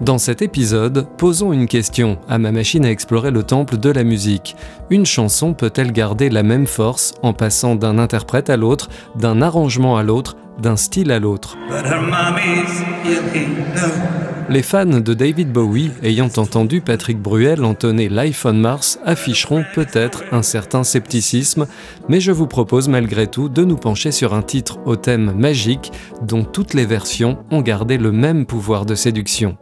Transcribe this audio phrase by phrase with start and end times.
[0.00, 4.04] Dans cet épisode, posons une question à ma machine à explorer le temple de la
[4.04, 4.54] musique.
[4.90, 9.96] Une chanson peut-elle garder la même force en passant d'un interprète à l'autre, d'un arrangement
[9.96, 11.58] à l'autre, d'un style à l'autre?
[14.48, 20.22] Les fans de David Bowie ayant entendu Patrick Bruel entonner Life on Mars afficheront peut-être
[20.30, 21.66] un certain scepticisme,
[22.08, 25.92] mais je vous propose malgré tout de nous pencher sur un titre au thème magique
[26.22, 29.58] dont toutes les versions ont gardé le même pouvoir de séduction.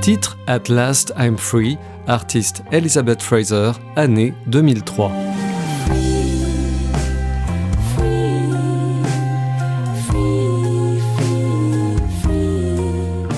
[0.00, 5.12] Titre At Last I'm Free, artiste Elizabeth Fraser, année 2003.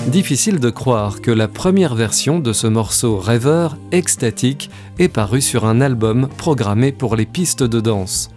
[0.07, 4.69] Difficile de croire que la première version de ce morceau rêveur, extatique,
[4.99, 8.29] est parue sur un album programmé pour les pistes de danse.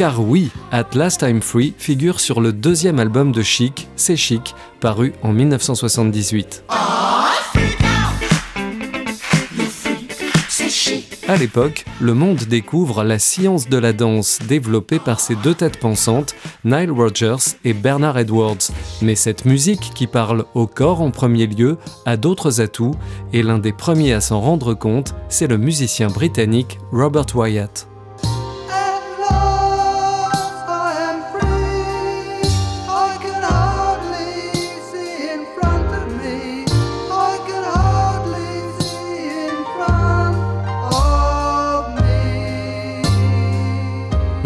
[0.00, 4.54] Car oui, At Last I'm Free figure sur le deuxième album de Chic, C'est Chic,
[4.80, 6.64] paru en 1978.
[11.28, 15.78] À l'époque, le monde découvre la science de la danse développée par ces deux têtes
[15.78, 18.70] pensantes, Nile Rodgers et Bernard Edwards.
[19.02, 21.76] Mais cette musique qui parle au corps en premier lieu
[22.06, 22.94] a d'autres atouts
[23.34, 27.89] et l'un des premiers à s'en rendre compte, c'est le musicien britannique Robert Wyatt.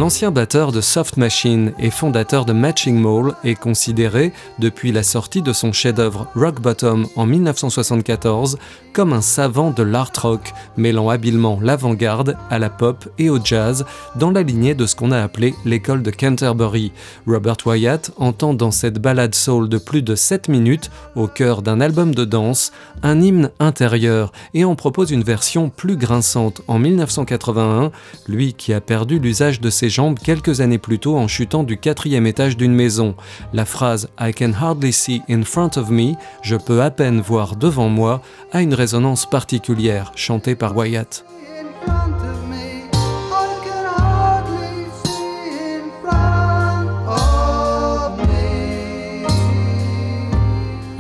[0.05, 5.41] L'ancien batteur de Soft Machine et fondateur de Matching Mall est considéré, depuis la sortie
[5.41, 8.59] de son chef-d'œuvre Rock Bottom en 1974,
[8.93, 13.87] comme un savant de l'art rock, mêlant habilement l'avant-garde à la pop et au jazz,
[14.15, 16.93] dans la lignée de ce qu'on a appelé l'école de Canterbury.
[17.27, 21.81] Robert Wyatt entend dans cette ballade soul de plus de 7 minutes, au cœur d'un
[21.81, 22.73] album de danse,
[23.03, 27.91] un hymne intérieur et en propose une version plus grinçante en 1981,
[28.29, 32.27] lui qui a perdu l'usage de ses quelques années plus tôt en chutant du quatrième
[32.27, 33.15] étage d'une maison.
[33.53, 37.55] La phrase I can hardly see in front of me, je peux à peine voir
[37.55, 38.21] devant moi,
[38.53, 41.25] a une résonance particulière, chantée par Wyatt.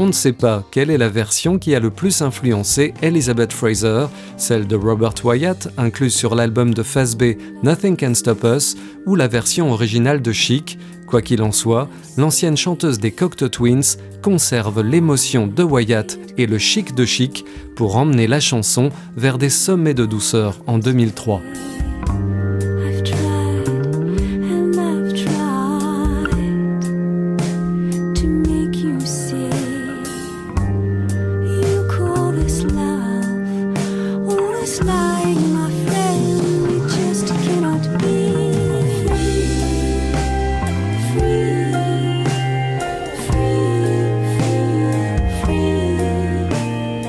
[0.04, 4.08] On ne sait pas quelle est la version qui a le plus influencé Elizabeth Fraser,
[4.36, 7.16] celle de Robert Wyatt, incluse sur l'album de Phase
[7.62, 8.76] Nothing Can Stop Us,
[9.06, 10.78] ou la version originale de Chic.
[11.06, 11.88] Quoi qu'il en soit,
[12.18, 17.42] l'ancienne chanteuse des Cocteau Twins conserve l'émotion de Wyatt et le chic de Chic
[17.74, 21.40] pour emmener la chanson vers des sommets de douceur en 2003.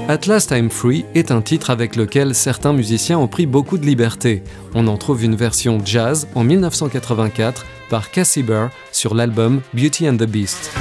[0.07, 3.85] At Last I'm Free est un titre avec lequel certains musiciens ont pris beaucoup de
[3.85, 4.43] liberté.
[4.75, 10.17] On en trouve une version jazz en 1984 par Cassie Burr sur l'album Beauty and
[10.17, 10.71] the Beast.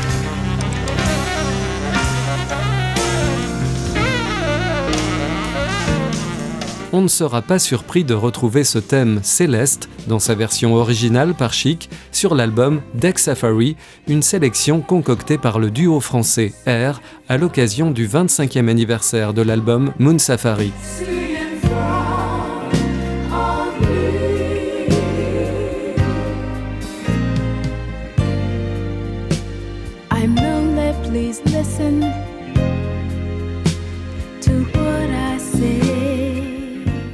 [6.94, 11.52] On ne sera pas surpris de retrouver ce thème céleste dans sa version originale par
[11.52, 13.76] Chic sur l'album Deck Safari,
[14.06, 19.92] une sélection concoctée par le duo français Air à l'occasion du 25e anniversaire de l'album
[19.98, 20.72] Moon Safari.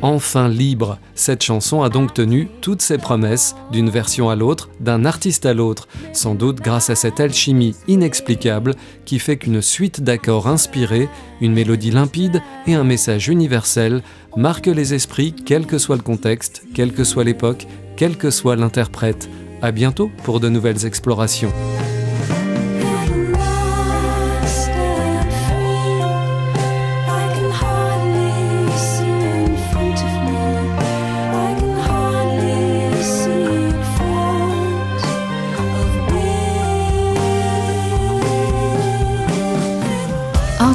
[0.03, 0.99] Enfin libre.
[1.15, 5.55] Cette chanson a donc tenu toutes ses promesses, d'une version à l'autre, d'un artiste à
[5.55, 8.75] l'autre, sans doute grâce à cette alchimie inexplicable
[9.05, 11.09] qui fait qu'une suite d'accords inspirés,
[11.41, 14.03] une mélodie limpide et un message universel
[14.37, 18.57] marquent les esprits quel que soit le contexte, quelle que soit l'époque, quel que soit
[18.57, 19.29] l'interprète.
[19.63, 21.53] À bientôt pour de nouvelles explorations.